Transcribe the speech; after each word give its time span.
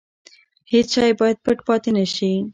هیڅ 0.71 0.87
شی 0.95 1.11
باید 1.19 1.37
پټ 1.45 1.57
پاتې 1.67 1.89
نه 1.97 2.05
شي. 2.15 2.31